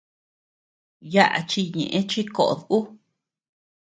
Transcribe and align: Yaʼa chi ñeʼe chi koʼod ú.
Yaʼa 1.13 1.39
chi 1.49 1.61
ñeʼe 1.77 1.99
chi 2.09 2.21
koʼod 2.35 2.61
ú. 2.77 2.79